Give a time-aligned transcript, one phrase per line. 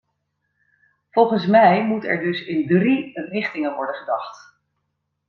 [1.11, 4.57] Volgens mij moet er dus in drie richtingen worden gedacht.